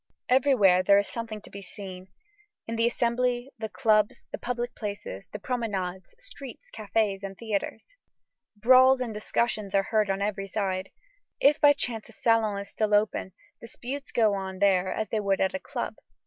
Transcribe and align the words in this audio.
Everywhere 0.29 0.81
there 0.81 0.97
is 0.97 1.07
something 1.07 1.41
to 1.41 1.51
be 1.51 1.61
seen; 1.61 2.07
in 2.65 2.75
the 2.75 2.87
Assembly, 2.87 3.51
the 3.59 3.69
clubs, 3.69 4.25
the 4.31 4.39
public 4.39 4.73
places, 4.73 5.27
the 5.31 5.37
promenades, 5.37 6.15
streets, 6.17 6.71
cafés, 6.73 7.21
and 7.21 7.37
theatres. 7.37 7.93
Brawls 8.55 8.99
and 8.99 9.13
discussions 9.13 9.75
are 9.75 9.83
heard 9.83 10.09
on 10.09 10.19
every 10.19 10.47
side. 10.47 10.89
If 11.39 11.61
by 11.61 11.73
chance 11.73 12.09
a 12.09 12.13
salon 12.13 12.57
is 12.57 12.69
still 12.69 12.95
open, 12.95 13.33
disputes 13.59 14.11
go 14.11 14.33
on 14.33 14.57
there 14.57 14.91
as 14.91 15.07
they 15.09 15.19
would 15.19 15.39
at 15.39 15.53
a 15.53 15.59
club. 15.59 15.93